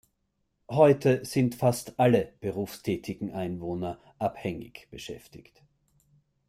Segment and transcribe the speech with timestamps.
[0.71, 5.61] Heute sind fast alle berufstätigen Einwohner abhängig beschäftigt.